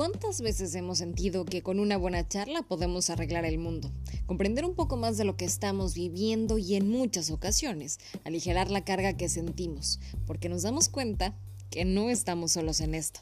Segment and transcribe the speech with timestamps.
[0.00, 3.92] ¿Cuántas veces hemos sentido que con una buena charla podemos arreglar el mundo?
[4.24, 8.82] Comprender un poco más de lo que estamos viviendo y en muchas ocasiones aligerar la
[8.82, 11.36] carga que sentimos, porque nos damos cuenta
[11.68, 13.20] que no estamos solos en esto.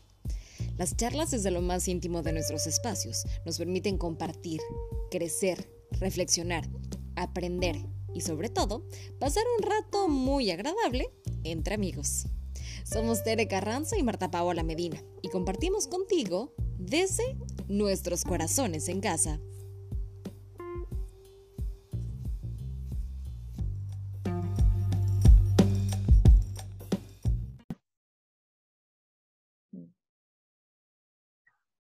[0.76, 4.60] Las charlas desde lo más íntimo de nuestros espacios nos permiten compartir,
[5.10, 6.70] crecer, reflexionar,
[7.16, 7.74] aprender
[8.14, 8.86] y sobre todo
[9.18, 11.10] pasar un rato muy agradable
[11.42, 12.26] entre amigos.
[12.84, 17.36] Somos Tere Carranza y Marta Paola Medina y compartimos contigo desde
[17.68, 19.40] nuestros corazones en casa.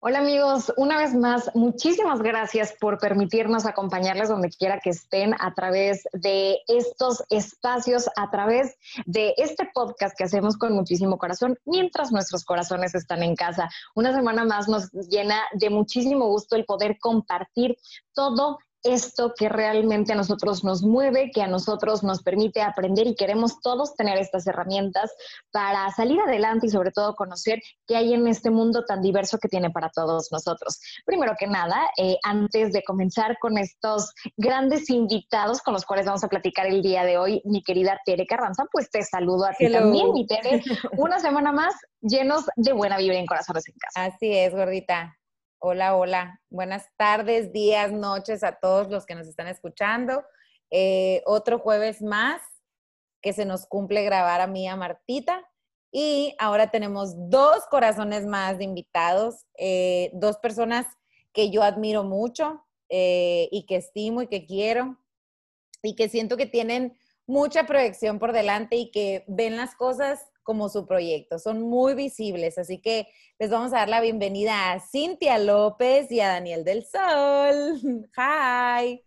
[0.08, 5.52] Hola amigos, una vez más, muchísimas gracias por permitirnos acompañarles donde quiera que estén a
[5.52, 12.12] través de estos espacios, a través de este podcast que hacemos con muchísimo corazón mientras
[12.12, 13.68] nuestros corazones están en casa.
[13.96, 17.76] Una semana más nos llena de muchísimo gusto el poder compartir
[18.14, 23.14] todo esto que realmente a nosotros nos mueve, que a nosotros nos permite aprender y
[23.14, 25.12] queremos todos tener estas herramientas
[25.50, 29.48] para salir adelante y sobre todo conocer qué hay en este mundo tan diverso que
[29.48, 30.80] tiene para todos nosotros.
[31.04, 36.24] Primero que nada, eh, antes de comenzar con estos grandes invitados con los cuales vamos
[36.24, 39.70] a platicar el día de hoy, mi querida Tere Carranza, pues te saludo a ti
[39.70, 40.62] también, mi Tere.
[40.98, 44.06] Una semana más llenos de buena vibra en corazones en casa.
[44.06, 45.16] Así es, gordita.
[45.58, 46.42] Hola, hola.
[46.50, 50.22] Buenas tardes, días, noches a todos los que nos están escuchando.
[50.70, 52.42] Eh, otro jueves más
[53.22, 55.48] que se nos cumple grabar a mí, a Martita.
[55.90, 60.86] Y ahora tenemos dos corazones más de invitados, eh, dos personas
[61.32, 64.98] que yo admiro mucho eh, y que estimo y que quiero
[65.82, 70.68] y que siento que tienen mucha proyección por delante y que ven las cosas como
[70.68, 71.38] su proyecto.
[71.38, 73.08] Son muy visibles, así que
[73.38, 77.80] les vamos a dar la bienvenida a Cintia López y a Daniel del Sol.
[78.16, 79.02] Hi.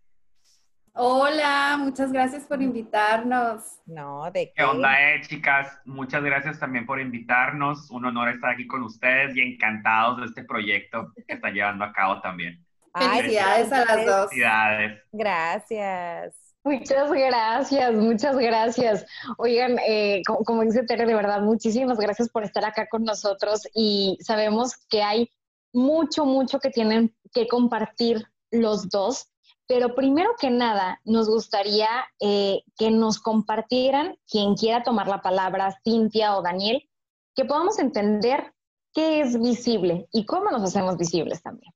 [0.93, 3.79] Hola, muchas gracias por invitarnos.
[3.85, 4.53] No, de qué.
[4.57, 5.79] ¿Qué onda, eh, chicas?
[5.85, 7.89] Muchas gracias también por invitarnos.
[7.89, 11.93] Un honor estar aquí con ustedes y encantados de este proyecto que está llevando a
[11.93, 12.65] cabo también.
[12.93, 14.29] Felicidades a las dos.
[14.29, 15.01] Felicidades.
[15.13, 16.48] Gracias.
[16.69, 19.05] Muchas gracias, muchas gracias.
[19.37, 24.19] Oigan, eh, como, dice Tere, de verdad, muchísimas gracias por estar acá con nosotros y
[24.21, 25.31] sabemos que hay
[25.73, 29.31] mucho, mucho que tienen que compartir los dos,
[29.67, 35.75] pero primero que nada, nos gustaría eh, que nos compartieran, quien quiera tomar la palabra,
[35.83, 36.87] Cintia o Daniel,
[37.35, 38.53] que podamos entender
[38.93, 41.73] qué es visible y cómo nos hacemos visibles también.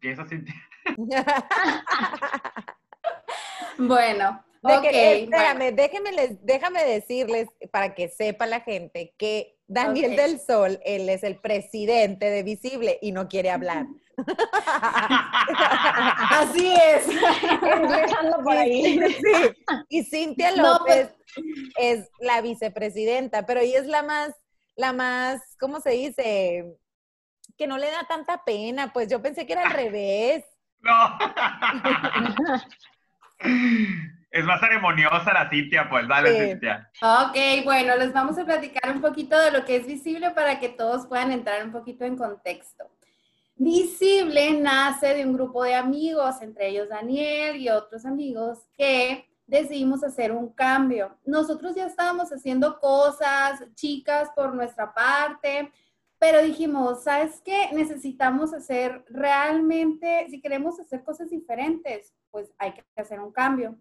[0.00, 0.54] Cintia.
[3.78, 11.22] Bueno, espérame, déjame decirles para que sepa la gente que Daniel del Sol, él es
[11.22, 13.86] el presidente de Visible y no quiere hablar.
[16.30, 17.06] Así es.
[17.62, 18.98] Empezando por ahí.
[19.88, 21.10] Y Cintia López
[21.78, 24.32] es la vicepresidenta, pero ella es la más,
[24.74, 26.76] la más, ¿cómo se dice?
[27.56, 30.44] Que no le da tanta pena, pues yo pensé que era al revés.
[30.82, 31.18] No.
[34.30, 36.90] es más ceremoniosa la Cintia, pues dale, Cintia.
[37.02, 40.68] Ok, bueno, les vamos a platicar un poquito de lo que es visible para que
[40.68, 42.90] todos puedan entrar un poquito en contexto.
[43.56, 50.02] Visible nace de un grupo de amigos, entre ellos Daniel y otros amigos, que decidimos
[50.04, 51.18] hacer un cambio.
[51.26, 55.70] Nosotros ya estábamos haciendo cosas chicas por nuestra parte,
[56.20, 57.70] pero dijimos, ¿sabes qué?
[57.72, 63.78] Necesitamos hacer realmente, si queremos hacer cosas diferentes, pues hay que hacer un cambio.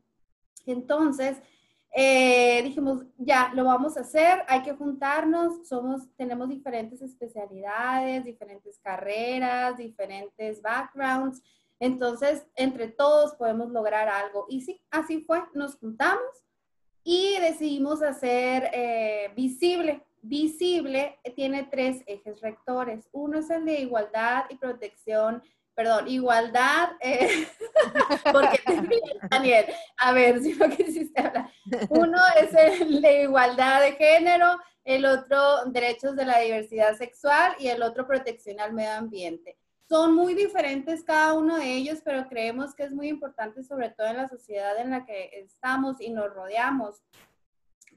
[0.65, 1.37] Entonces,
[1.93, 8.79] eh, dijimos, ya, lo vamos a hacer, hay que juntarnos, somos, tenemos diferentes especialidades, diferentes
[8.79, 11.43] carreras, diferentes backgrounds,
[11.81, 14.45] entonces, entre todos podemos lograr algo.
[14.49, 16.45] Y sí, así fue, nos juntamos
[17.03, 23.07] y decidimos hacer eh, visible visible tiene tres ejes rectores.
[23.11, 25.43] Uno es el de igualdad y protección,
[25.73, 27.47] perdón, igualdad, eh,
[28.33, 28.59] porque
[29.31, 29.65] Daniel,
[29.97, 31.49] a ver si lo quisiste hablar.
[31.89, 37.67] Uno es el de igualdad de género, el otro derechos de la diversidad sexual y
[37.67, 39.57] el otro protección al medio ambiente.
[39.87, 44.07] Son muy diferentes cada uno de ellos, pero creemos que es muy importante, sobre todo
[44.07, 47.01] en la sociedad en la que estamos y nos rodeamos,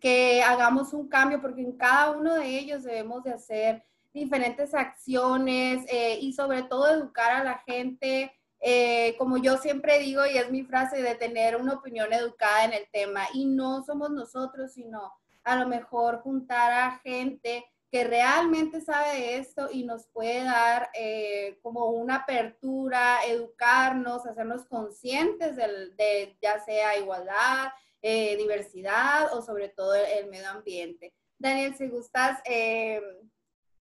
[0.02, 5.86] que hagamos un cambio, porque en cada uno de ellos debemos de hacer diferentes acciones
[5.88, 10.50] eh, y sobre todo educar a la gente, eh, como yo siempre digo, y es
[10.50, 13.28] mi frase, de tener una opinión educada en el tema.
[13.32, 15.12] Y no somos nosotros, sino
[15.44, 21.60] a lo mejor juntar a gente que realmente sabe esto y nos puede dar eh,
[21.62, 27.68] como una apertura, educarnos, hacernos conscientes de ya sea igualdad,
[28.02, 31.12] eh, diversidad o sobre todo el, medio ambiente.
[31.38, 33.00] Daniel, si gustas eh,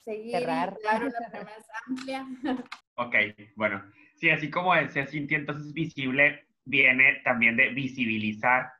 [0.03, 0.75] seguir Cerrar.
[0.83, 2.27] dar una más amplia.
[2.95, 3.15] Ok,
[3.55, 3.83] bueno,
[4.15, 8.71] sí, así como se sintió entonces visible, viene también de visibilizar.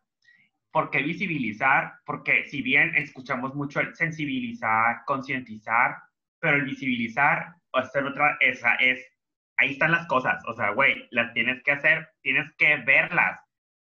[0.72, 1.94] ¿Por qué visibilizar?
[2.06, 5.96] Porque si bien escuchamos mucho el sensibilizar, concientizar,
[6.40, 9.00] pero el visibilizar o hacer otra, esa es,
[9.58, 13.40] ahí están las cosas, o sea, güey, las tienes que hacer, tienes que verlas,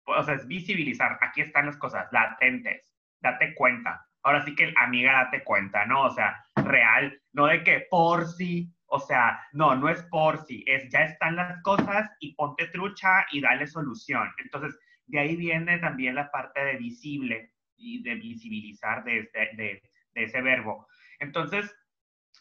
[0.07, 4.07] o sea, es visibilizar, aquí están las cosas latentes, date cuenta.
[4.23, 6.05] Ahora sí que, amiga, date cuenta, ¿no?
[6.05, 10.65] O sea, real, no de que por sí, o sea, no, no es por sí,
[10.67, 14.31] es ya están las cosas y ponte trucha y dale solución.
[14.39, 19.83] Entonces, de ahí viene también la parte de visible y de visibilizar de, de,
[20.15, 20.87] de ese verbo.
[21.19, 21.75] Entonces,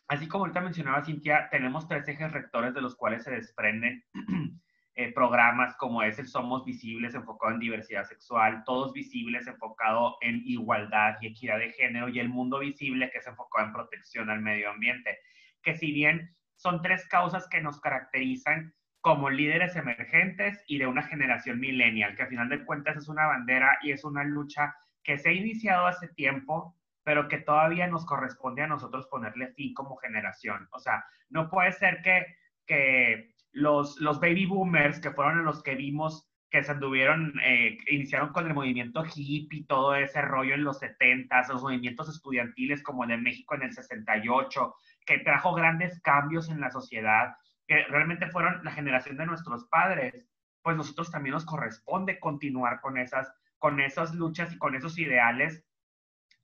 [0.08, 4.04] así como ahorita mencionaba Cintia, tenemos tres ejes rectores de los cuales se desprenden
[4.96, 10.44] Eh, programas como es el Somos Visibles enfocado en diversidad sexual, Todos Visibles enfocado en
[10.46, 14.42] igualdad y equidad de género y el Mundo Visible que es enfocado en protección al
[14.42, 15.18] medio ambiente,
[15.64, 21.02] que si bien son tres causas que nos caracterizan como líderes emergentes y de una
[21.02, 25.18] generación millennial, que a final de cuentas es una bandera y es una lucha que
[25.18, 29.98] se ha iniciado hace tiempo, pero que todavía nos corresponde a nosotros ponerle fin como
[29.98, 30.70] generación.
[30.72, 32.28] O sea, no puede ser que,
[32.66, 38.32] que los, los baby boomers, que fueron los que vimos que se anduvieron, eh, iniciaron
[38.32, 43.10] con el movimiento hippie, todo ese rollo en los 70, los movimientos estudiantiles como el
[43.10, 47.36] de México en el 68, que trajo grandes cambios en la sociedad,
[47.68, 50.30] que realmente fueron la generación de nuestros padres,
[50.62, 55.66] pues nosotros también nos corresponde continuar con esas, con esas luchas y con esos ideales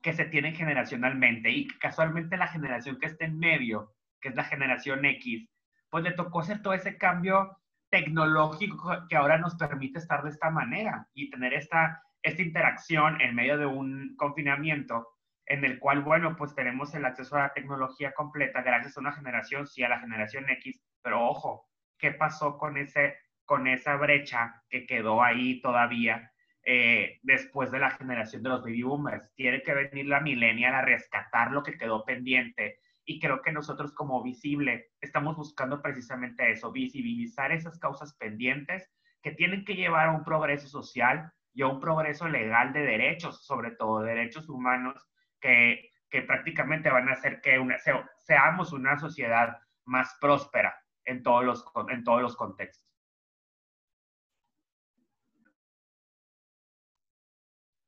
[0.01, 1.51] que se tienen generacionalmente.
[1.51, 5.47] Y casualmente la generación que está en medio, que es la generación X,
[5.89, 7.57] pues le tocó hacer todo ese cambio
[7.89, 13.36] tecnológico que ahora nos permite estar de esta manera y tener esta, esta interacción en
[13.36, 15.07] medio de un confinamiento
[15.50, 19.13] en el cual, bueno, pues tenemos el acceso a la tecnología completa gracias a una
[19.13, 24.62] generación, sí, a la generación X, pero ojo, ¿qué pasó con, ese, con esa brecha
[24.69, 26.31] que quedó ahí todavía
[26.63, 29.33] eh, después de la generación de los baby boomers?
[29.33, 33.92] Tiene que venir la millennial a rescatar lo que quedó pendiente y creo que nosotros
[33.92, 38.89] como visible estamos buscando precisamente eso, visibilizar esas causas pendientes
[39.21, 43.44] que tienen que llevar a un progreso social y a un progreso legal de derechos,
[43.44, 45.09] sobre todo derechos humanos,
[45.41, 47.75] que, que prácticamente van a hacer que una,
[48.19, 52.88] seamos una sociedad más próspera en todos los, en todos los contextos.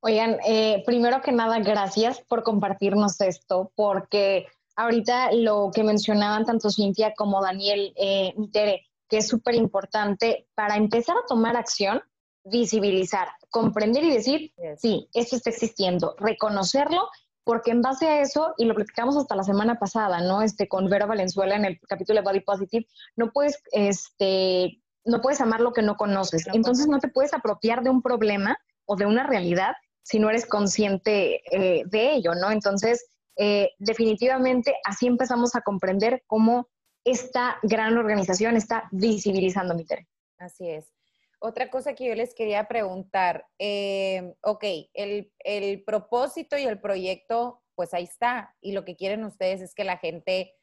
[0.04, 6.70] Oigan, eh, primero que nada, gracias por compartirnos esto, porque ahorita lo que mencionaban tanto
[6.70, 12.02] Cintia como Daniel eh, Mitere, que es súper importante para empezar a tomar acción,
[12.44, 17.08] visibilizar, comprender y decir, sí, esto está existiendo, reconocerlo,
[17.44, 20.42] porque en base a eso, y lo platicamos hasta la semana pasada, ¿no?
[20.42, 25.42] Este, con Vera Valenzuela en el capítulo de Body Positive, no puedes, este, no puedes
[25.42, 26.46] amar lo que no conoces.
[26.54, 29.74] Entonces no te puedes apropiar de un problema o de una realidad
[30.04, 32.52] si no eres consciente eh, de ello, ¿no?
[32.52, 33.06] Entonces,
[33.44, 36.70] eh, definitivamente así empezamos a comprender cómo
[37.04, 40.06] esta gran organización está visibilizando mi tarea.
[40.38, 40.94] Así es.
[41.40, 47.64] Otra cosa que yo les quería preguntar, eh, ok, el, el, propósito y el proyecto,
[47.74, 50.54] pues ahí está, y lo que quieren ustedes es que la gente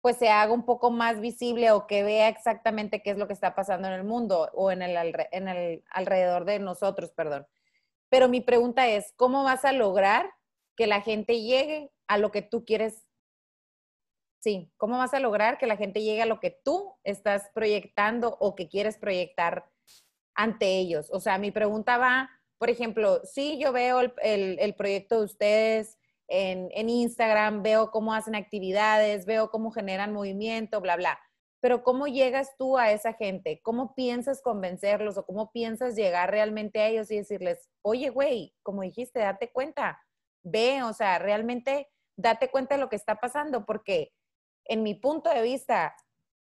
[0.00, 3.34] pues se haga un poco más visible o que vea exactamente qué es lo que
[3.34, 4.96] está pasando en el mundo o en el,
[5.30, 7.46] en el alrededor de nosotros, perdón.
[8.08, 10.28] Pero mi pregunta es, ¿cómo vas a lograr
[10.76, 13.06] que la gente llegue a lo que tú quieres.
[14.40, 18.36] Sí, ¿cómo vas a lograr que la gente llegue a lo que tú estás proyectando
[18.40, 19.68] o que quieres proyectar
[20.34, 21.08] ante ellos?
[21.10, 25.98] O sea, mi pregunta va, por ejemplo, sí, yo veo el, proyecto de ustedes
[26.28, 31.18] en, en Instagram, veo cómo hacen actividades, veo cómo generan movimiento, bla, bla
[31.66, 33.60] pero ¿cómo llegas tú a esa gente?
[33.60, 38.82] ¿Cómo piensas convencerlos o cómo piensas llegar realmente a ellos y decirles, oye, güey, como
[38.82, 40.00] dijiste, date cuenta,
[40.44, 44.12] ve, o sea, realmente date cuenta de lo que está pasando, porque
[44.64, 45.94] en mi punto de vista,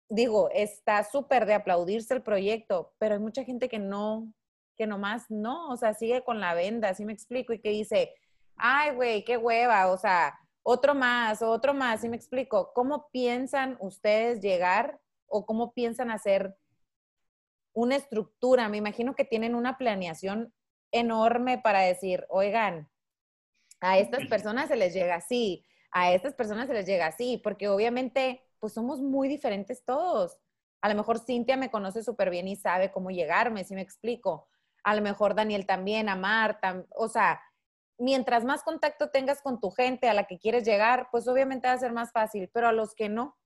[0.10, 4.31] digo, está súper de aplaudirse el proyecto, pero hay mucha gente que no,
[4.77, 8.13] que nomás no, o sea, sigue con la venda, así me explico, y que dice,
[8.55, 12.72] ay, güey, qué hueva, o sea, otro más, otro más, ¿sí me explico?
[12.74, 16.55] ¿Cómo piensan ustedes llegar o cómo piensan hacer
[17.74, 18.67] una estructura?
[18.69, 20.53] Me imagino que tienen una planeación
[20.91, 22.89] enorme para decir, oigan,
[23.86, 27.70] a estas personas se les llega así, a estas personas se les llega así, porque
[27.70, 30.38] obviamente, pues somos muy diferentes todos.
[30.82, 34.50] A lo mejor Cintia me conoce súper bien y sabe cómo llegarme, si me explico.
[34.84, 37.42] A lo mejor Daniel también, a Marta, o sea,
[37.98, 41.74] mientras más contacto tengas con tu gente a la que quieres llegar, pues obviamente va
[41.74, 43.38] a ser más fácil, pero a los que no.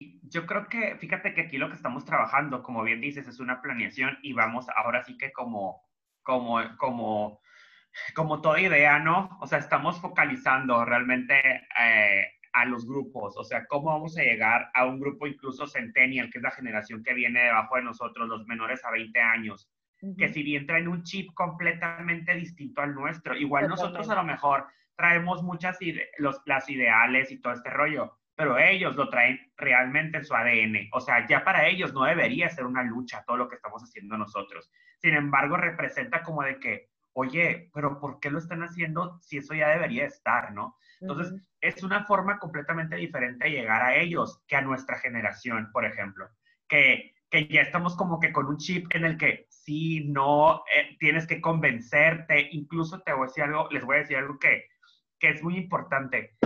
[0.00, 3.60] Yo creo que, fíjate que aquí lo que estamos trabajando, como bien dices, es una
[3.60, 5.87] planeación y vamos ahora sí que como,
[6.28, 7.40] como, como,
[8.14, 9.38] como toda idea, ¿no?
[9.40, 11.40] O sea, estamos focalizando realmente
[11.80, 16.28] eh, a los grupos, o sea, cómo vamos a llegar a un grupo incluso centennial,
[16.30, 19.70] que es la generación que viene debajo de nosotros, los menores a 20 años
[20.16, 24.68] que si bien traen un chip completamente distinto al nuestro, igual nosotros a lo mejor
[24.94, 25.76] traemos muchas
[26.18, 30.90] los, las ideales y todo este rollo, pero ellos lo traen realmente en su ADN.
[30.92, 34.16] O sea, ya para ellos no debería ser una lucha todo lo que estamos haciendo
[34.16, 34.70] nosotros.
[34.98, 39.54] Sin embargo, representa como de que, oye, pero ¿por qué lo están haciendo si eso
[39.54, 40.76] ya debería estar, no?
[41.00, 45.84] Entonces, es una forma completamente diferente de llegar a ellos que a nuestra generación, por
[45.84, 46.28] ejemplo,
[46.68, 50.96] que, que ya estamos como que con un chip en el que si no, eh,
[51.00, 54.66] tienes que convencerte, incluso te voy a decir algo, les voy a decir algo que,
[55.18, 56.36] que es muy importante.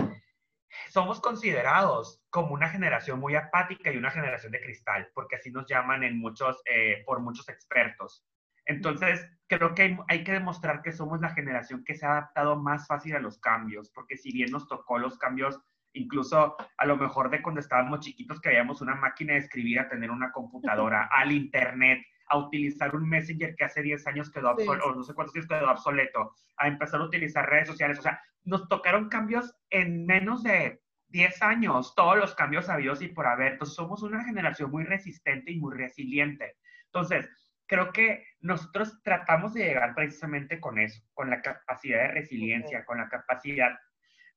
[0.89, 5.67] Somos considerados como una generación muy apática y una generación de cristal, porque así nos
[5.67, 8.25] llaman en muchos, eh, por muchos expertos.
[8.65, 12.55] Entonces, creo que hay, hay, que demostrar que somos la generación que se ha adaptado
[12.55, 15.59] más fácil a los cambios, porque si bien nos tocó los cambios,
[15.93, 19.89] incluso a lo mejor de cuando estábamos chiquitos que veíamos una máquina de escribir a
[19.89, 24.85] tener una computadora, al internet, a utilizar un Messenger que hace 10 años quedó obsoleto,
[24.85, 27.99] o no sé cuántos años quedó obsoleto, a empezar a utilizar redes sociales.
[27.99, 33.07] O sea, nos tocaron cambios en menos de 10 años, todos los cambios habidos y
[33.07, 33.53] por haber.
[33.53, 36.57] Entonces, somos una generación muy resistente y muy resiliente.
[36.85, 37.29] Entonces,
[37.67, 42.97] creo que nosotros tratamos de llegar precisamente con eso, con la capacidad de resiliencia, con
[42.97, 43.71] la capacidad,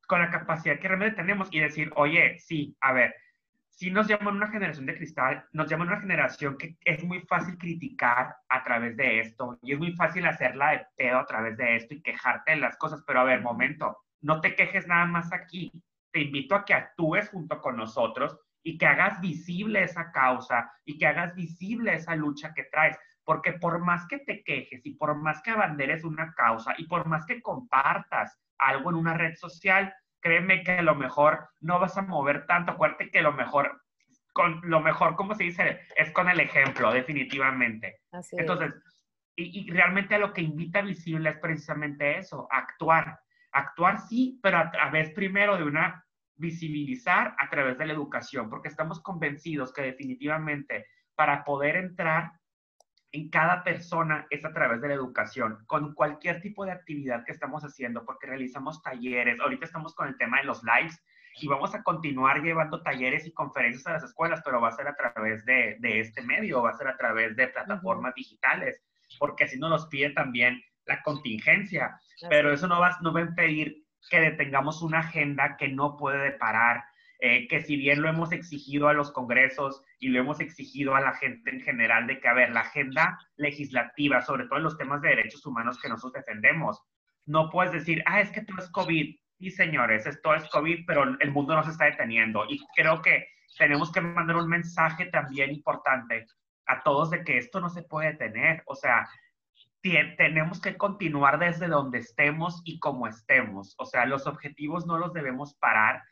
[0.07, 3.15] con la capacidad que realmente tenemos y decir, oye, sí, a ver,
[3.77, 7.59] sí nos llaman una generación de cristal, nos llaman una generación que es muy fácil
[7.59, 11.77] criticar a través de esto y es muy fácil hacerla de pedo a través de
[11.77, 15.31] esto y quejarte de las cosas, pero a ver, momento, no te quejes nada más
[15.31, 15.71] aquí,
[16.11, 20.97] te invito a que actúes junto con nosotros y que hagas visible esa causa y
[20.97, 25.15] que hagas visible esa lucha que traes, porque por más que te quejes y por
[25.17, 29.95] más que abanderes una causa y por más que compartas algo en una red social,
[30.27, 32.73] créeme que lo mejor no vas a mover tanto.
[32.73, 33.81] Acuérdate que lo mejor,
[34.33, 35.81] con lo mejor, ¿cómo se dice?
[35.95, 38.01] Es con el ejemplo, definitivamente.
[38.33, 38.75] Entonces,
[39.37, 43.21] y, y, realmente a lo que invita visible es precisamente eso, actuar.
[43.53, 46.05] Actuar sí, pero a través primero de una
[46.35, 52.33] visibilizar a través de la educación, porque estamos convencidos que definitivamente para poder entrar
[53.17, 57.33] en cada persona es a través de la educación, con cualquier tipo de actividad que
[57.33, 59.41] estamos haciendo, porque realizamos talleres.
[59.41, 61.03] Ahorita estamos con el tema de los lives
[61.41, 64.87] y vamos a continuar llevando talleres y conferencias a las escuelas, pero va a ser
[64.87, 68.83] a través de, de este medio, va a ser a través de plataformas digitales,
[69.19, 71.99] porque así nos los pide también la contingencia.
[72.29, 76.33] Pero eso no va, no va a impedir que detengamos una agenda que no puede
[76.33, 76.85] parar
[77.19, 81.01] eh, que si bien lo hemos exigido a los congresos y lo hemos exigido a
[81.01, 84.77] la gente en general de que, a ver, la agenda legislativa, sobre todo en los
[84.77, 86.83] temas de derechos humanos que nosotros defendemos,
[87.25, 89.17] no puedes decir, ah, es que todo es COVID.
[89.39, 92.45] Y señores, esto es COVID, pero el mundo no se está deteniendo.
[92.49, 93.27] Y creo que
[93.59, 96.27] tenemos que mandar un mensaje también importante
[96.67, 98.63] a todos de que esto no se puede detener.
[98.67, 99.07] O sea,
[100.17, 103.75] tenemos que continuar desde donde estemos y como estemos.
[103.79, 106.03] O sea, los objetivos no los debemos parar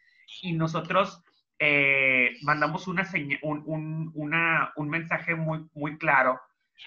[0.43, 1.23] y nosotros
[1.59, 3.09] eh, mandamos una
[3.43, 6.41] un, un, mensaje muy, muy claro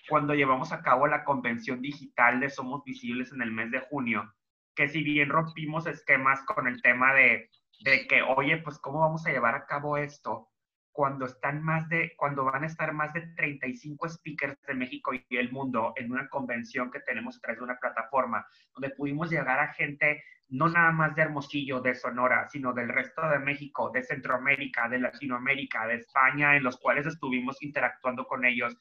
[0.10, 4.34] cuando llevamos a cabo la convención digital de Somos Visibles en el mes de junio,
[4.75, 9.25] que si bien rompimos esquemas con el tema de, de que, oye, pues cómo vamos
[9.25, 10.50] a llevar a cabo esto,
[10.98, 15.38] cuando están más de, cuando van a estar más de 35 speakers de México y
[15.38, 19.60] el mundo en una convención que tenemos a través de una plataforma, donde pudimos llegar
[19.60, 24.04] a gente no nada más de Hermosillo, de Sonora, sino del resto de México, de
[24.04, 28.75] Centroamérica, de Latinoamérica, de España, en los cuales estuvimos interactuando con ellos.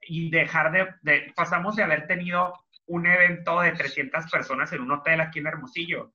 [0.00, 2.52] Y dejar de, de pasamos de haber tenido
[2.86, 6.12] un evento de 300 personas en un hotel aquí en Hermosillo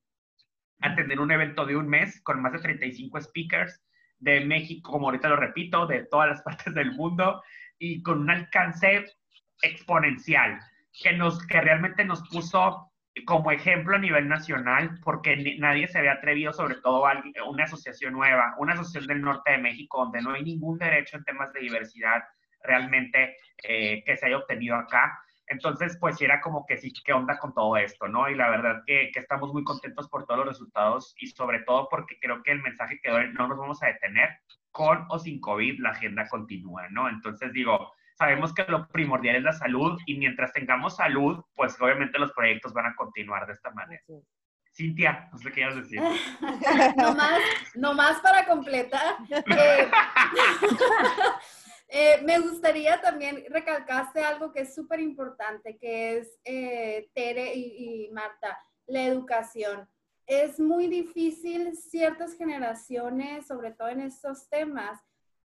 [0.80, 3.82] a tener un evento de un mes con más de 35 speakers
[4.18, 7.42] de México, como ahorita lo repito, de todas las partes del mundo
[7.78, 9.06] y con un alcance
[9.62, 10.58] exponencial
[10.92, 12.92] que, nos, que realmente nos puso
[13.24, 18.12] como ejemplo a nivel nacional, porque nadie se había atrevido, sobre todo a una asociación
[18.12, 21.60] nueva, una asociación del norte de México, donde no hay ningún derecho en temas de
[21.60, 22.22] diversidad
[22.62, 25.18] realmente eh, que se haya obtenido acá.
[25.46, 28.28] Entonces, pues era como que sí, ¿qué onda con todo esto, no?
[28.28, 31.88] Y la verdad que, que, estamos muy contentos por todos los resultados y sobre todo
[31.88, 34.28] porque creo que el mensaje que doy, no nos vamos a detener,
[34.70, 37.08] con o sin COVID, la agenda continúa, ¿no?
[37.08, 42.18] Entonces digo, sabemos que lo primordial es la salud y mientras tengamos salud, pues obviamente
[42.18, 44.02] los proyectos van a continuar de esta manera.
[44.74, 46.00] Cintia, no sé qué quieres decir.
[47.76, 49.16] no más para completar.
[49.30, 49.90] Eh,
[51.88, 58.10] eh, me gustaría también recalcaste algo que es súper importante, que es eh, Tere y,
[58.12, 59.88] Marta, la educación.
[60.26, 65.00] Es muy difícil ciertas generaciones, sobre todo en estos temas,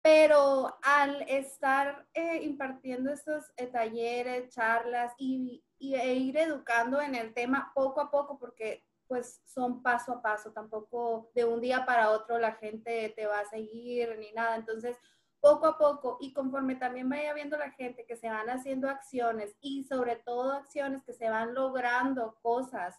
[0.09, 7.35] pero al estar eh, impartiendo estos talleres, charlas y, y, e ir educando en el
[7.35, 12.11] tema poco a poco, porque pues son paso a paso, tampoco de un día para
[12.11, 14.57] otro la gente te va a seguir ni nada.
[14.57, 14.97] Entonces,
[15.41, 19.57] poco a poco y conforme también vaya viendo la gente que se van haciendo acciones
[19.61, 22.99] y sobre todo acciones que se van logrando cosas,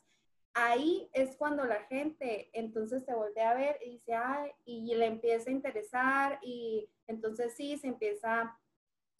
[0.53, 5.07] ahí es cuando la gente entonces se voltea a ver y dice, ay, y le
[5.07, 8.57] empieza a interesar y entonces sí, se empieza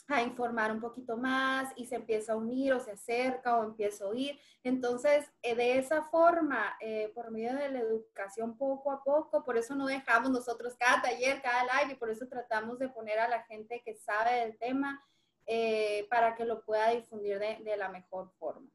[0.08, 4.06] a informar un poquito más y se empieza a unir o se acerca o empieza
[4.06, 4.40] a oír.
[4.64, 9.58] Entonces, eh, de esa forma, eh, por medio de la educación poco a poco, por
[9.58, 13.28] eso no dejamos nosotros cada taller, cada live y por eso tratamos de poner a
[13.28, 15.06] la gente que sabe del tema
[15.46, 18.70] eh, para que lo pueda difundir de la mejor forma.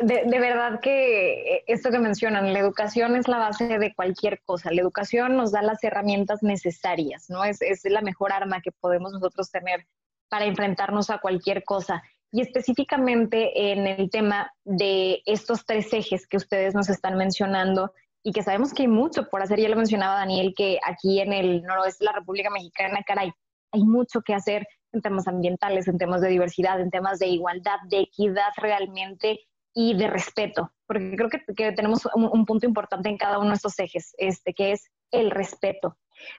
[0.00, 4.72] De, verdad que eh, esto que mencionan, la educación es la base de cualquier cosa.
[4.72, 7.44] La educación nos da las herramientas necesarias, ¿no?
[7.44, 9.86] Es, es la mejor arma que podemos nosotros tener
[10.28, 12.02] para enfrentarnos a cualquier cosa.
[12.32, 17.92] Y específicamente en el tema de estos tres ejes que ustedes nos están mencionando
[18.24, 21.32] y que sabemos que hay mucho por hacer, ya lo mencionaba Daniel, que aquí en
[21.32, 23.30] el noroeste de la República Mexicana, caray,
[23.70, 27.76] hay mucho que hacer en temas ambientales, en temas de diversidad, en temas de igualdad,
[27.88, 29.46] de equidad realmente
[29.78, 33.56] y de respeto, porque creo que, que tenemos un, punto importante en cada uno de
[33.56, 35.98] estos ejes, este, que es el respeto.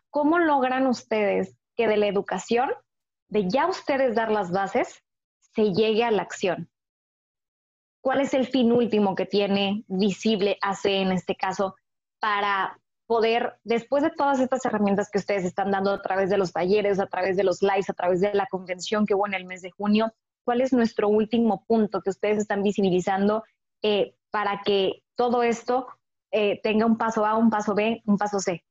[0.09, 2.71] ¿Cómo logran ustedes que de la educación,
[3.29, 5.03] de ya ustedes dar las bases,
[5.53, 6.71] se llegue a la acción?
[8.01, 11.75] ¿Cuál es el fin último que tiene visible hace en este caso
[12.19, 16.53] para poder, después de todas estas herramientas que ustedes están dando a través de los
[16.53, 19.45] talleres, a través de los lives, a través de la convención que hubo en el
[19.45, 20.11] mes de junio,
[20.47, 23.43] cuál es nuestro último punto que ustedes están visibilizando
[23.81, 25.87] eh, para que todo esto
[26.31, 28.63] eh, tenga un paso A, un paso B, un paso C.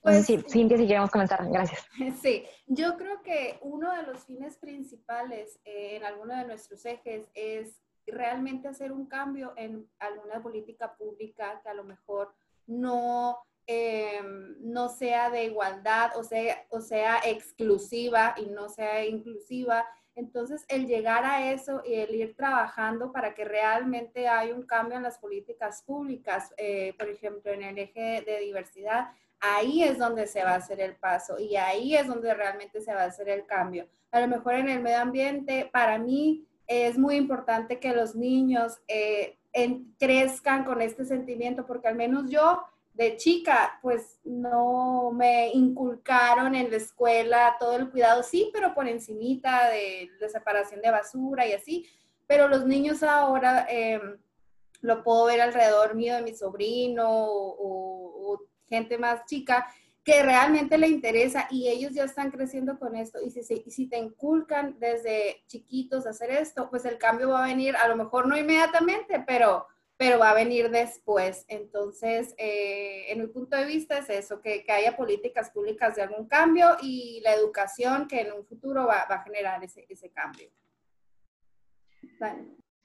[0.00, 1.86] Pues, sí, Cintia, si queremos comenzar, gracias.
[2.22, 7.28] Sí, yo creo que uno de los fines principales eh, en alguno de nuestros ejes
[7.34, 12.34] es realmente hacer un cambio en alguna política pública que a lo mejor
[12.66, 19.86] no Em, no sea de igualdad o sea, o sea exclusiva y no sea inclusiva.
[20.16, 24.96] Entonces, el llegar a eso y el ir trabajando para que realmente haya un cambio
[24.96, 30.26] en las políticas públicas, eh, por ejemplo, en el eje de diversidad, ahí es donde
[30.26, 33.28] se va a hacer el paso y ahí es donde realmente se va a hacer
[33.28, 33.88] el cambio.
[34.10, 38.80] A lo mejor en el medio ambiente, para mí es muy importante que los niños
[38.88, 39.38] eh,
[39.98, 42.62] crezcan con este sentimiento, porque al menos yo
[43.00, 48.86] de chica, pues no me inculcaron en la escuela todo el cuidado, sí, pero por
[48.86, 51.86] encimita de la separación de basura y así.
[52.26, 54.18] Pero los niños ahora em,
[54.82, 59.66] lo puedo ver alrededor mío de mi sobrino o, gente más chica
[60.04, 63.18] que realmente le interesa y ellos ya están creciendo con esto.
[63.20, 67.74] Y si, si te inculcan desde chiquitos hacer esto, pues el cambio va a venir,
[67.76, 69.66] a lo mejor no inmediatamente, pero
[70.00, 71.44] pero va a venir después.
[71.46, 76.00] Entonces, eh, en mi punto de vista es eso, que, que, haya políticas públicas de
[76.00, 80.10] algún cambio y la educación que en un futuro va, va a generar ese, ese
[80.10, 80.48] cambio.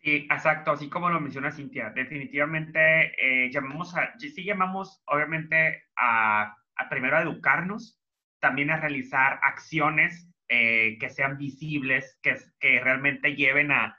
[0.02, 6.54] Sí, exacto, así como lo menciona Cintia, definitivamente eh, llamamos a, sí llamamos obviamente a,
[6.76, 7.98] a, primero a educarnos,
[8.42, 13.98] también a realizar acciones eh, que sean visibles, que, que realmente lleven a,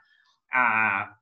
[0.51, 1.16] a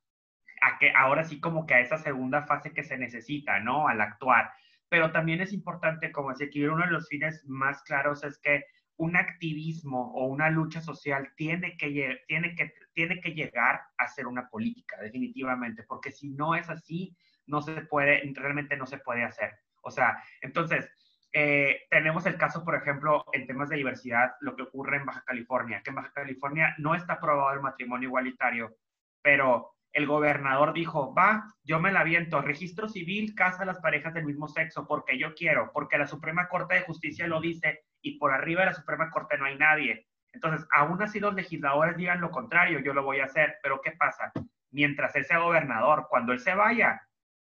[0.66, 3.88] a que ahora sí como que a esa segunda fase que se necesita, ¿no?
[3.88, 4.52] Al actuar.
[4.90, 8.66] Pero también es importante, como decía que uno de los fines más claros es que
[8.98, 14.26] un activismo o una lucha social tiene que, tiene que, tiene que llegar a ser
[14.26, 19.24] una política, definitivamente, porque si no es así, no se puede, realmente no se puede
[19.24, 19.52] hacer.
[19.84, 20.90] O sea, entonces,
[21.32, 25.24] eh, tenemos el caso, por ejemplo, en temas de diversidad, lo que ocurre en Baja
[25.26, 28.78] California, que en Baja California no está aprobado el matrimonio igualitario,
[29.22, 34.26] pero el gobernador dijo, va, yo me la viento, registro civil, casa las parejas del
[34.26, 38.34] mismo sexo, porque yo quiero, porque la Suprema Corte de Justicia lo dice y por
[38.34, 40.06] arriba de la Suprema Corte no hay nadie.
[40.34, 43.94] Entonces, aún así los legisladores digan lo contrario, yo lo voy a hacer, pero ¿qué
[43.94, 44.34] pasa?
[44.70, 47.02] Mientras él sea gobernador, cuando él se vaya,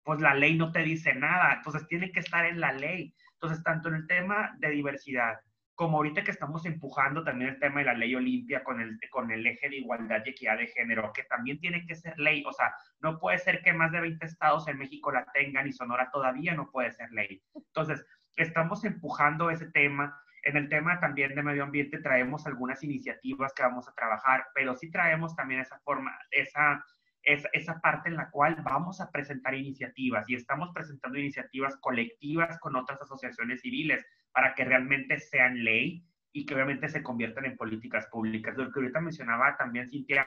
[0.03, 3.13] pues la ley no te dice nada, entonces tiene que estar en la ley.
[3.33, 5.37] Entonces, tanto en el tema de diversidad,
[5.77, 9.29] como ahorita que estamos empujando también el tema de la ley Olimpia con el, con
[9.29, 12.51] el eje de igualdad y equidad de género, que también tiene que ser ley, o
[12.51, 16.09] sea, no puede ser que más de 20 estados en México la tengan y Sonora
[16.11, 17.43] todavía no puede ser ley.
[17.53, 18.03] Entonces,
[18.35, 20.19] estamos empujando ese tema.
[20.41, 24.75] En el tema también de medio ambiente traemos algunas iniciativas que vamos a trabajar, pero
[24.75, 26.83] sí traemos también esa forma, esa
[27.23, 32.59] es esa parte en la cual vamos a presentar iniciativas y estamos presentando iniciativas colectivas
[32.59, 37.57] con otras asociaciones civiles para que realmente sean ley y que obviamente se conviertan en
[37.57, 38.55] políticas públicas.
[38.55, 40.25] Lo que ahorita mencionaba también, Cintia,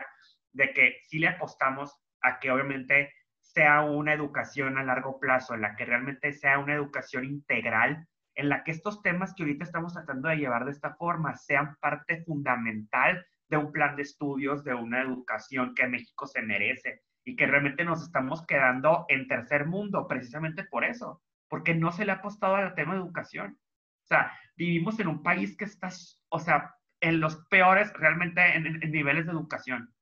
[0.52, 5.62] de que sí le apostamos a que obviamente sea una educación a largo plazo, en
[5.62, 9.92] la que realmente sea una educación integral, en la que estos temas que ahorita estamos
[9.92, 14.74] tratando de llevar de esta forma sean parte fundamental de un plan de estudios, de
[14.74, 20.06] una educación que México se merece y que realmente nos estamos quedando en tercer mundo
[20.06, 23.58] precisamente por eso, porque no se le ha apostado al tema de educación.
[24.04, 25.90] O sea, vivimos en un país que está,
[26.28, 29.92] o sea, en los peores realmente en, niveles de educación.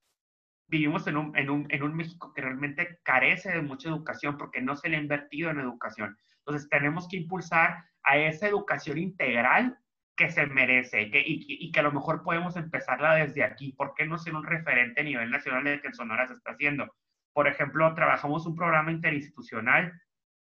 [0.67, 4.61] Vivimos en un, en, un, en un México que realmente carece de mucha educación porque
[4.61, 6.19] no se le ha invertido en educación.
[6.41, 9.79] Entonces tenemos que impulsar a esa educación integral
[10.19, 13.73] que se merece que, y, que a lo mejor podemos empezarla desde aquí.
[13.73, 16.51] ¿Por qué no ser un referente a nivel nacional de que en Sonora se está
[16.51, 16.93] haciendo?
[17.33, 19.93] Por ejemplo, trabajamos un programa interinstitucional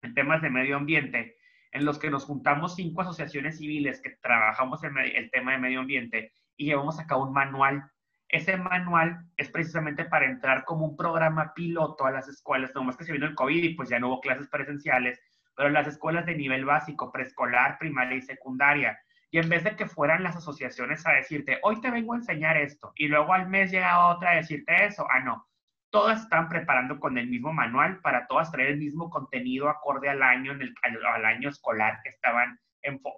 [0.04, 1.36] en temas de medio ambiente,
[1.74, 5.82] en los que nos juntamos cinco asociaciones civiles que trabajamos en el tema de medio
[5.82, 7.92] ambiente y llevamos a cabo un manual.
[8.30, 13.04] Ese manual es precisamente para entrar como un programa piloto a las escuelas, más que
[13.04, 15.20] se vino el COVID y pues ya no hubo clases presenciales,
[15.58, 18.98] pero las escuelas de nivel básico, preescolar, primaria y secundaria
[19.32, 22.58] y en vez de que fueran las asociaciones a decirte, hoy te vengo a enseñar
[22.58, 25.48] esto, y luego al mes llega otra a decirte eso, ah, no,
[25.90, 30.22] todas están preparando con el mismo manual para todas traer el mismo contenido acorde al
[30.24, 32.60] año, en el, al, año escolar que estaban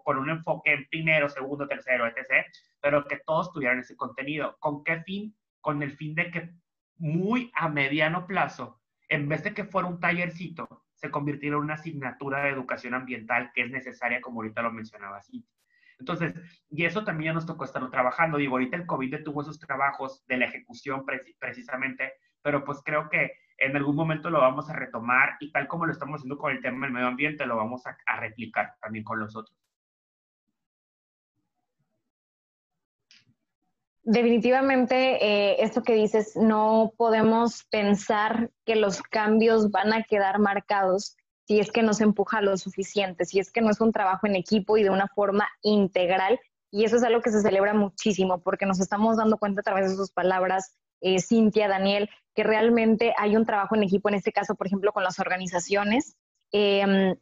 [0.04, 2.46] con un enfoque en primero, segundo, tercero, etc.,
[2.82, 4.58] pero que todos tuvieran ese contenido.
[4.60, 5.36] ¿Con qué fin?
[5.62, 6.50] Con el fin de que
[6.98, 11.76] muy a mediano plazo, en vez de que fuera un tallercito, se convirtiera en una
[11.76, 15.46] asignatura de educación ambiental que es necesaria, como ahorita lo mencionaba así.
[16.00, 16.34] Entonces,
[16.70, 18.38] y eso también nos tocó estarlo trabajando.
[18.38, 21.06] Digo, ahorita el COVID detuvo esos trabajos de la ejecución
[21.40, 25.86] precisamente, pero pues creo que en algún momento lo vamos a retomar y tal como
[25.86, 29.20] lo estamos haciendo con el tema del medio ambiente, lo vamos a, replicar también con
[29.20, 29.56] los otros.
[34.04, 41.16] Definitivamente, eh, esto que dices, no podemos pensar que los cambios van a quedar marcados
[41.50, 44.28] si es que no se empuja lo suficiente, si es que no es un trabajo
[44.28, 46.40] en equipo y de una forma integral.
[46.70, 49.90] Y eso es algo que se celebra muchísimo porque nos estamos dando cuenta a través
[49.90, 54.32] de sus palabras, eh, Cintia, Daniel, que realmente hay un trabajo en equipo, en este
[54.32, 56.16] caso, por ejemplo, con las organizaciones.
[56.52, 57.16] Em,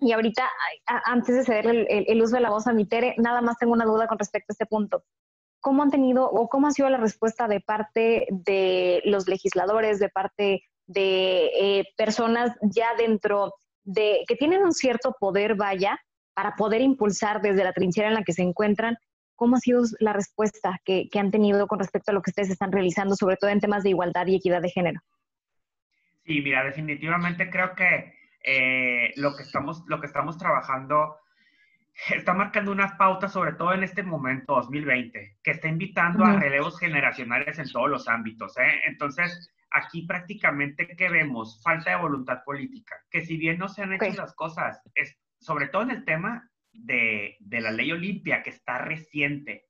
[0.00, 0.48] y ahorita,
[1.04, 3.84] antes de ceder el, uso de la voz a mi Tere, nada más tengo una
[3.84, 5.04] duda con respecto a este punto.
[5.60, 10.08] ¿Cómo han tenido o cómo ha sido la respuesta de parte de los legisladores, de
[10.08, 16.00] parte de eh, personas ya dentro de, que tienen un cierto poder, vaya,
[16.34, 18.96] para poder impulsar desde la trinchera en la que se encuentran,
[19.36, 22.72] ¿cómo ha sido la respuesta que, han tenido con respecto a lo que ustedes están
[22.72, 25.00] realizando, sobre todo en temas de igualdad y equidad de género?
[26.24, 31.16] Sí, mira, definitivamente creo que eh, lo, que estamos, lo que estamos trabajando
[32.10, 36.78] está marcando una pauta, sobre todo en este momento 2020, que está invitando a relevos
[36.78, 38.56] generacionales en todos los ámbitos.
[38.58, 38.82] ¿eh?
[38.86, 43.92] Entonces, aquí prácticamente que vemos falta de voluntad política, que si bien no se han
[43.92, 48.50] hecho las cosas, es, sobre todo en el tema de, de, la ley Olimpia, que
[48.50, 49.66] está reciente,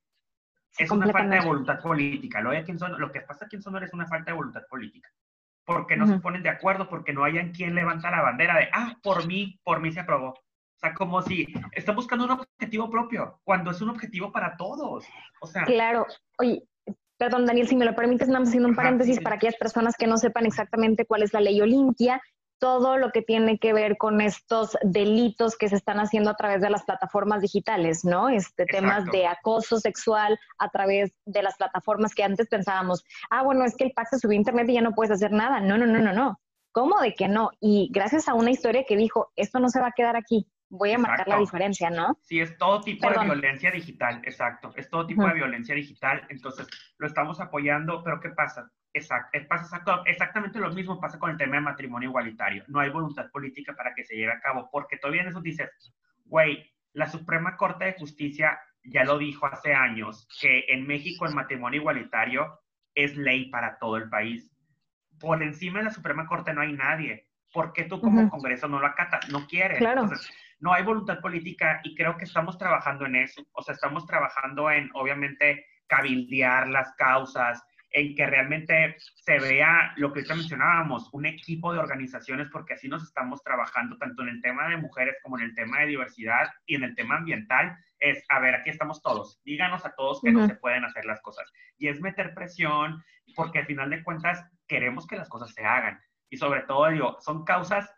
[0.78, 2.40] es una falta de voluntad política.
[2.40, 2.52] Lo,
[2.98, 5.10] lo que pasa aquí en Sonora es una falta de voluntad política,
[5.64, 8.96] porque no se ponen de acuerdo, porque no hayan quien levanta la bandera de, ah,
[9.02, 10.30] por mí, por mí se aprobó.
[10.30, 15.04] O sea, como si está buscando un objetivo propio, cuando es un objetivo para todos.
[15.40, 16.06] O sea, claro.
[16.38, 16.62] Oye,
[17.18, 20.06] Perdón, Daniel, si me lo permites, nada más haciendo un paréntesis para aquellas personas que
[20.06, 22.22] no sepan exactamente cuál es la ley Olimpia,
[22.58, 26.60] todo lo que tiene que ver con estos delitos que se están haciendo a través
[26.60, 28.28] de las plataformas digitales, ¿no?
[28.28, 33.64] Este temas de acoso sexual a través de las plataformas que antes pensábamos, ah, bueno,
[33.64, 35.60] es que el PAC se subió a internet y ya no puedes hacer nada.
[35.60, 36.40] No, no, no, no, no.
[36.72, 37.50] ¿Cómo de que no?
[37.60, 40.92] Y gracias a una historia que dijo, esto no se va a quedar aquí, voy
[40.92, 42.18] a marcar la diferencia, ¿no?
[42.22, 46.66] Sí, es todo tipo de violencia digital, exacto, es todo tipo de violencia digital, entonces
[46.98, 48.70] lo estamos apoyando, pero ¿qué pasa?
[48.92, 52.90] Exacto, eh, pasa exactamente lo mismo pasa con el tema de matrimonio igualitario, no hay
[52.90, 55.70] voluntad política para que se lleve a cabo, porque todavía en eso dices,
[56.24, 61.34] güey, la Suprema Corte de Justicia ya lo dijo hace años, que en México el
[61.34, 62.60] matrimonio igualitario
[62.94, 64.50] es ley para todo el país.
[65.20, 67.28] Por encima de la Suprema Corte no hay nadie.
[67.52, 69.28] ¿Por qué tú como Congreso no lo acatas?
[69.30, 69.78] No quieres.
[69.78, 70.08] Claro.
[70.60, 73.46] No hay voluntad política y creo que estamos trabajando en eso.
[73.52, 80.12] O sea, estamos trabajando en, obviamente, cabildear las causas, en que realmente se vea lo
[80.12, 84.42] que ahorita mencionábamos, un equipo de organizaciones, porque así nos estamos trabajando tanto en el
[84.42, 88.24] tema de mujeres como en el tema de diversidad y en el tema ambiental, es,
[88.28, 91.50] a ver, aquí estamos todos, díganos a todos que no se pueden hacer las cosas.
[91.78, 93.02] Y es meter presión,
[93.34, 96.00] porque al final de cuentas queremos que las cosas se hagan.
[96.30, 97.90] Y sobre todo, digo, son causas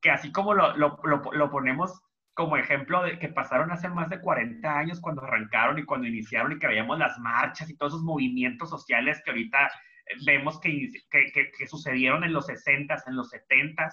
[0.00, 2.02] que así como lo, lo, lo ponemos
[2.34, 6.52] como ejemplo de que pasaron hace más de 40 años cuando arrancaron y cuando iniciaron
[6.52, 10.90] y que veíamos las marchas y todos esos movimientos sociales que ahorita eh, vemos que,
[11.10, 13.92] que, que, sucedieron en los 60s, en los 70s,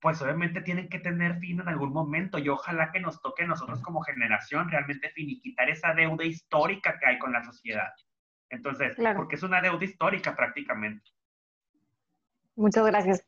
[0.00, 3.46] pues obviamente tienen que tener fin en algún momento y ojalá que nos toque a
[3.46, 7.90] nosotros como generación realmente finiquitar esa deuda histórica que hay con la sociedad.
[8.50, 11.10] Entonces, porque es una deuda histórica prácticamente.
[12.56, 13.24] Muchas gracias.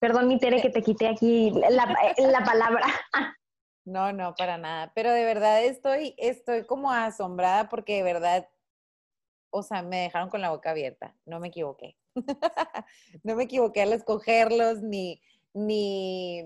[0.00, 2.86] Perdón, mi Tere, que te quité aquí la, la palabra.
[3.84, 4.92] No, no, para nada.
[4.94, 8.48] Pero de verdad estoy, estoy como asombrada porque de verdad,
[9.50, 11.16] o sea, me dejaron con la boca abierta.
[11.26, 11.96] No me equivoqué.
[13.24, 15.20] no me equivoqué al escogerlos, ni,
[15.54, 16.44] ni,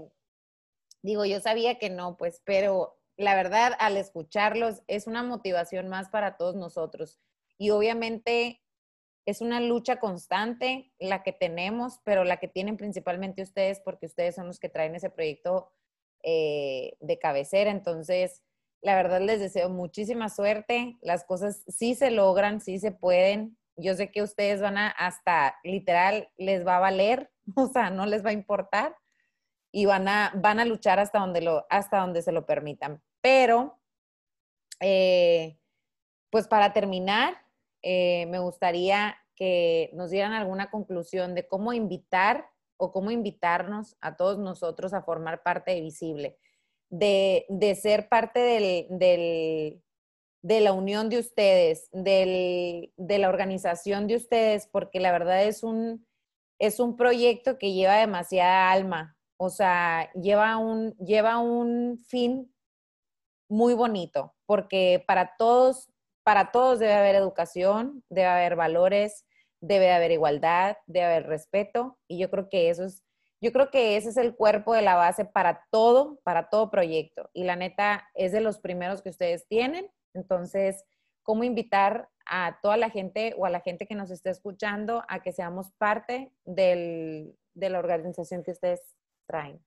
[1.03, 6.09] digo, yo sabía que no, pues, pero la verdad, al escucharlos es una motivación más
[6.09, 7.20] para todos nosotros.
[7.59, 8.62] Y obviamente
[9.27, 14.35] es una lucha constante la que tenemos, pero la que tienen principalmente ustedes, porque ustedes
[14.37, 15.72] son los que traen ese proyecto
[16.29, 17.71] eh, de cabecera.
[17.71, 18.43] Entonces,
[18.83, 20.97] la verdad les deseo muchísima suerte.
[21.01, 23.57] Las cosas sí se logran, sí se pueden.
[23.77, 28.07] Yo sé que ustedes van a, hasta literal, les va a valer, o sea, no
[28.07, 28.97] les va a importar
[29.71, 33.01] y van a, van a luchar hasta donde, lo, hasta donde se lo permitan.
[33.21, 33.79] Pero,
[34.81, 35.61] eh,
[36.31, 37.37] pues para terminar,
[37.83, 44.17] eh, me gustaría que nos dieran alguna conclusión de cómo invitar o cómo invitarnos a
[44.17, 46.39] todos nosotros a formar parte de Visible,
[46.91, 49.83] de, ser parte del,
[50.43, 56.07] de la unión de ustedes, de la organización de ustedes, porque la verdad es un,
[56.59, 62.55] es un proyecto que lleva demasiada alma, o sea, lleva un, lleva un fin
[63.49, 65.91] muy bonito, porque para todos,
[66.25, 69.26] para todos debe haber educación, debe haber valores,
[69.61, 73.03] debe haber igualdad, debe haber respeto y yo creo que eso es,
[73.40, 77.31] yo creo que ese es el cuerpo de la base para todo, para todo proyecto
[77.33, 80.85] y la neta es de los primeros que ustedes tienen, entonces,
[81.23, 85.23] ¿cómo invitar a toda la gente o a la gente que nos esté escuchando a
[85.23, 88.81] que seamos parte del, de la organización que ustedes
[89.27, 89.61] traen?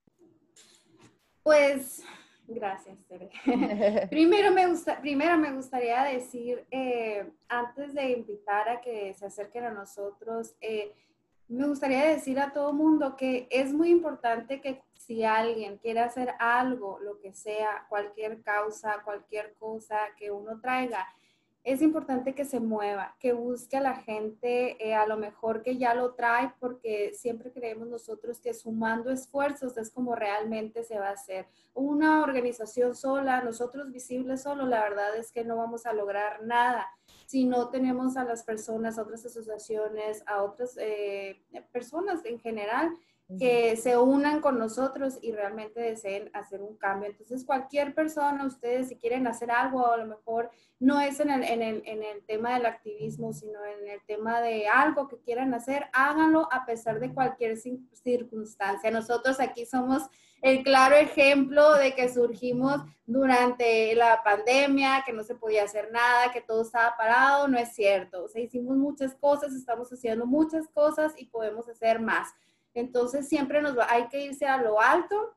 [1.43, 2.03] Pues
[2.51, 3.29] Gracias, Tere.
[4.09, 9.65] primero, me gusta, primero me gustaría decir, eh, antes de invitar a que se acerquen
[9.65, 10.91] a nosotros, eh,
[11.47, 16.33] me gustaría decir a todo mundo que es muy importante que si alguien quiere hacer
[16.39, 21.07] algo, lo que sea, cualquier causa, cualquier cosa que uno traiga,
[21.63, 25.77] es importante que se mueva, que busque a la gente eh, a lo mejor que
[25.77, 31.09] ya lo trae, porque siempre creemos nosotros que sumando esfuerzos es como realmente se va
[31.09, 31.47] a hacer.
[31.73, 36.87] Una organización sola, nosotros visibles solo, la verdad es que no vamos a lograr nada
[37.25, 42.91] si no tenemos a las personas, a otras asociaciones, a otras eh, personas en general
[43.37, 47.09] que se unan con nosotros y realmente deseen hacer un cambio.
[47.09, 51.43] Entonces, cualquier persona, ustedes si quieren hacer algo, a lo mejor no es en el,
[51.43, 55.53] en el, en el tema del activismo, sino en el tema de algo que quieran
[55.53, 58.89] hacer, háganlo a pesar de cualquier circunstancia.
[58.89, 60.09] Nosotros aquí somos
[60.41, 66.31] el claro ejemplo de que surgimos durante la pandemia, que no se podía hacer nada,
[66.31, 68.23] que todo estaba parado, no es cierto.
[68.23, 72.29] O sea, hicimos muchas cosas, estamos haciendo muchas cosas y podemos hacer más.
[72.73, 75.35] Entonces siempre nos va, hay que irse a lo alto,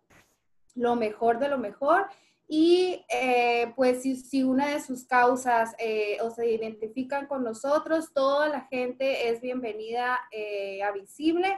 [0.75, 2.07] lo mejor de lo mejor.
[2.55, 8.49] Y eh, pues si, una de sus causas eh, o se identifican con nosotros, toda
[8.49, 11.57] la gente es bienvenida eh, a Visible.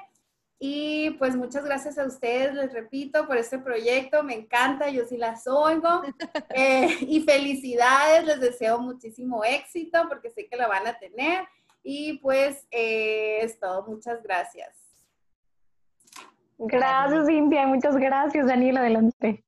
[0.60, 4.22] Y pues muchas gracias a ustedes, les repito, por este proyecto.
[4.22, 6.02] Me encanta, yo sí las oigo.
[7.00, 11.44] y felicidades, les deseo muchísimo éxito porque sé que la van a tener.
[11.82, 14.83] Y pues es todo, muchas gracias.
[16.66, 17.66] Gracias, Cintia.
[17.66, 18.78] Muchas gracias, Daniel.
[18.78, 19.44] Adelante.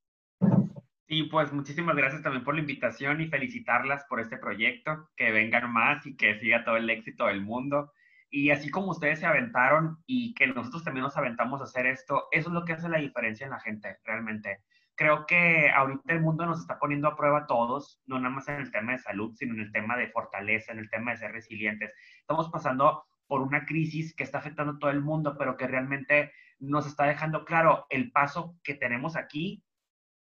[1.08, 5.72] Sí, pues muchísimas gracias también por la invitación y felicitarlas por este proyecto, que vengan
[5.72, 7.92] más y que siga todo el éxito del mundo.
[8.28, 12.24] Y así como ustedes se aventaron y que nosotros también nos aventamos a hacer esto,
[12.32, 14.64] eso es lo que hace la diferencia en la gente, realmente.
[14.96, 18.48] creo que ahorita el mundo nos está poniendo a prueba a todos, no nada más
[18.48, 21.18] en el tema de salud, sino en el tema de fortaleza, en el tema de
[21.18, 21.92] ser resilientes.
[22.20, 26.32] Estamos pasando por una crisis que está afectando a todo el mundo, pero que realmente
[26.58, 29.62] nos está dejando claro el paso que tenemos aquí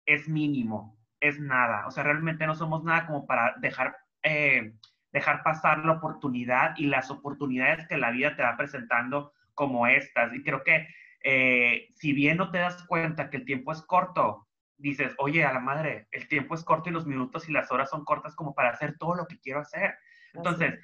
[0.06, 1.86] es mínimo, es nada.
[1.86, 4.74] O sea, realmente no somos nada como para dejar, eh,
[5.12, 10.34] dejar pasar la oportunidad y las oportunidades que la vida te va presentando como estas.
[10.34, 10.88] Y creo que
[11.24, 15.52] eh, si bien no te das cuenta que el tiempo es corto, dices, oye, a
[15.52, 18.54] la madre, el tiempo es corto y los minutos y las horas son cortas como
[18.54, 19.94] para hacer todo lo que quiero hacer.
[20.34, 20.78] Entonces,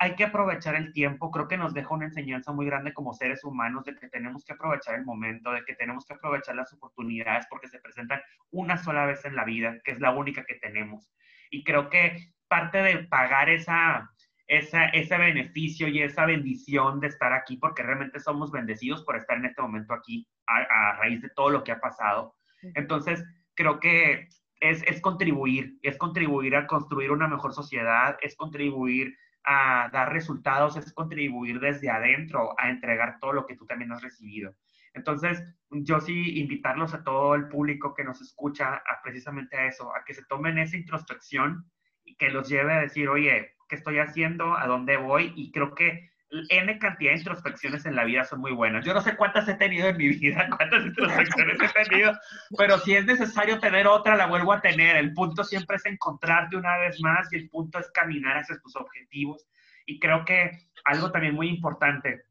[0.00, 1.30] hay que aprovechar el tiempo.
[1.30, 4.54] Creo que nos deja una enseñanza muy grande como seres humanos de que tenemos que
[4.54, 9.06] aprovechar el momento, de que tenemos que aprovechar las oportunidades porque se presentan una sola
[9.06, 11.12] vez en la vida, que es la única que tenemos.
[11.50, 14.10] Y creo que parte de pagar esa,
[14.46, 19.36] esa, ese beneficio y esa bendición de estar aquí, porque realmente somos bendecidos por estar
[19.36, 22.34] en este momento aquí a, a raíz de todo lo que ha pasado.
[22.74, 23.22] Entonces,
[23.54, 24.28] creo que
[24.60, 30.92] es, contribuir, es contribuir a construir una mejor sociedad, es contribuir a dar resultados, es
[30.92, 34.54] contribuir desde adentro a entregar todo lo que tú también has recibido.
[34.94, 39.94] Entonces, yo sí invitarlos a todo el público que nos escucha a precisamente a eso,
[39.94, 41.70] a que se tomen esa introspección
[42.04, 44.56] y que los lleve a decir, oye, ¿qué estoy haciendo?
[44.56, 45.32] ¿A dónde voy?
[45.36, 48.84] Y creo que N cantidad de introspecciones en la vida son muy buenas.
[48.84, 52.12] Yo no sé cuántas he tenido en mi vida, cuántas introspecciones he tenido,
[52.56, 54.96] pero si es necesario tener otra, la vuelvo a tener.
[54.96, 58.76] El punto siempre es encontrarte una vez más y el punto es caminar hacia tus
[58.76, 59.46] objetivos.
[59.86, 60.50] Y creo que
[60.84, 62.22] algo también muy importante,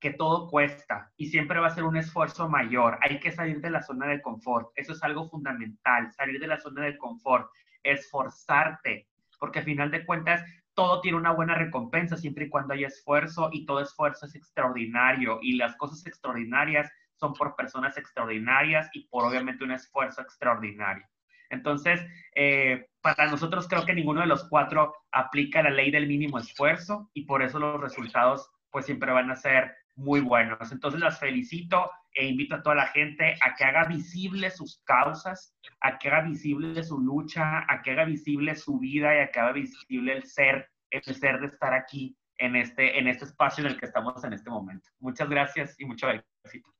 [0.00, 2.98] que todo cuesta y siempre va a ser un esfuerzo mayor.
[3.02, 4.70] Hay que salir de la zona de confort.
[4.74, 7.48] Eso es algo fundamental, salir de la zona de confort,
[7.82, 10.44] esforzarte, porque al final de cuentas
[10.76, 15.38] todo tiene una buena recompensa siempre y cuando haya esfuerzo y todo esfuerzo es extraordinario
[15.42, 21.04] y las cosas extraordinarias son por personas extraordinarias y por obviamente un esfuerzo extraordinario.
[21.48, 26.38] Entonces, eh, para nosotros creo que ninguno de los cuatro aplica la ley del mínimo
[26.38, 30.70] esfuerzo y por eso los resultados pues siempre van a ser muy buenos.
[30.70, 35.54] Entonces las felicito e invito a toda la gente a que haga visible sus causas,
[35.80, 39.40] a que haga visible su lucha, a que haga visible su vida y a que
[39.40, 43.72] haga visible el ser, el ser de estar aquí en este, en este espacio en
[43.72, 44.88] el que estamos en este momento.
[45.00, 46.70] Muchas gracias y mucho éxito.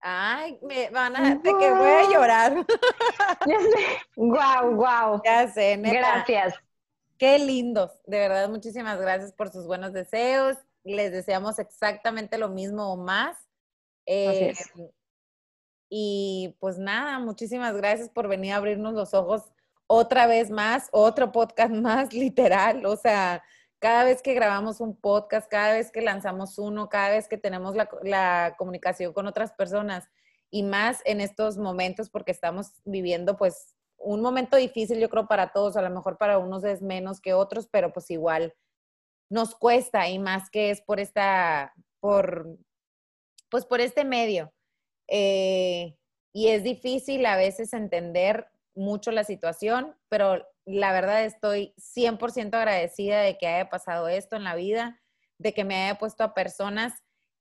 [0.00, 2.66] Ay, me van a, de que voy a llorar.
[3.46, 3.84] Ya sé.
[4.16, 5.22] Wow, wow.
[5.24, 5.98] Ya sé, neta.
[5.98, 6.54] Gracias.
[7.18, 7.90] Qué lindos.
[8.06, 10.56] De verdad, muchísimas gracias por sus buenos deseos.
[10.86, 13.36] Les deseamos exactamente lo mismo o más.
[14.06, 14.54] Eh,
[15.90, 19.42] y pues nada, muchísimas gracias por venir a abrirnos los ojos
[19.88, 22.86] otra vez más, otro podcast más literal.
[22.86, 23.42] O sea,
[23.80, 27.74] cada vez que grabamos un podcast, cada vez que lanzamos uno, cada vez que tenemos
[27.74, 30.08] la, la comunicación con otras personas
[30.50, 35.52] y más en estos momentos porque estamos viviendo pues un momento difícil yo creo para
[35.52, 38.54] todos, a lo mejor para unos es menos que otros, pero pues igual
[39.30, 42.58] nos cuesta y más que es por esta, por,
[43.50, 44.52] pues por este medio.
[45.08, 45.96] Eh,
[46.32, 53.20] y es difícil a veces entender mucho la situación, pero la verdad estoy 100% agradecida
[53.22, 55.00] de que haya pasado esto en la vida,
[55.38, 56.92] de que me haya puesto a personas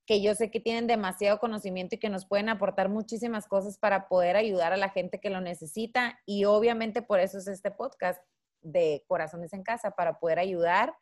[0.06, 4.08] que yo sé que tienen demasiado conocimiento y que nos pueden aportar muchísimas cosas para
[4.08, 6.19] poder ayudar a la gente que lo necesita.
[6.26, 8.21] Y obviamente por eso es este podcast
[8.62, 10.95] de Corazones en Casa, para poder ayudar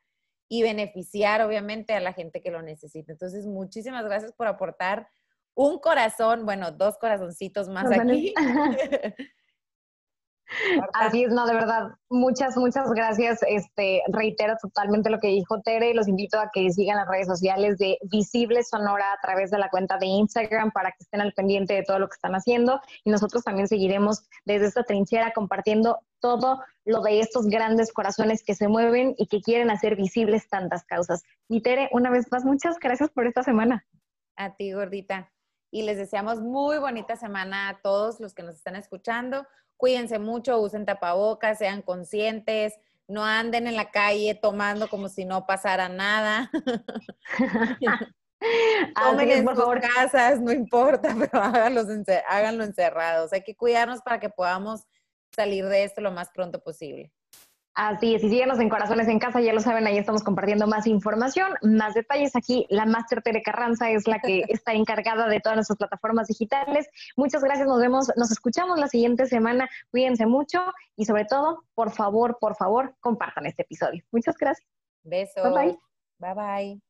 [0.48, 3.12] y beneficiar obviamente a la gente que lo necesita.
[3.12, 5.08] Entonces, muchísimas gracias por aportar
[5.56, 8.34] un corazón, bueno, dos corazoncitos más aquí.
[10.94, 13.40] Así es, no, de verdad, muchas, muchas gracias.
[13.48, 17.28] Este, reitero totalmente lo que dijo Tere y los invito a que sigan las redes
[17.28, 21.34] sociales de Visible Sonora a través de la cuenta de Instagram para que estén al
[21.34, 26.00] pendiente de todo lo que están haciendo y nosotros también seguiremos desde esta trinchera compartiendo
[26.24, 30.86] todo lo de estos grandes corazones que se mueven y que quieren hacer visibles tantas
[30.86, 31.22] causas.
[31.50, 33.86] Y Tere, una vez más, muchas gracias por esta semana.
[34.38, 35.30] A ti, gordita.
[35.70, 39.46] Y les deseamos muy bonita semana a todos los que nos están escuchando
[39.84, 45.46] cuídense mucho, usen tapabocas, sean conscientes, no anden en la calle tomando como si no
[45.46, 46.50] pasara nada.
[48.96, 49.82] Tomen en por favor.
[49.82, 53.34] casas, no importa, pero háganlo encerrados.
[53.34, 54.86] Hay que cuidarnos para que podamos
[55.36, 57.12] salir de esto lo más pronto posible.
[57.76, 60.86] Así es, y síguenos en Corazones en Casa, ya lo saben, ahí estamos compartiendo más
[60.86, 62.36] información, más detalles.
[62.36, 66.88] Aquí la Master Tere Carranza es la que está encargada de todas nuestras plataformas digitales.
[67.18, 69.68] Muchas gracias, nos vemos, nos escuchamos la siguiente semana.
[69.90, 70.62] Cuídense mucho
[70.96, 74.04] y sobre todo, por favor, por favor, compartan este episodio.
[74.12, 74.68] Muchas gracias.
[75.04, 75.44] Besos.
[75.44, 75.78] Bye bye.
[76.20, 76.82] Bye bye.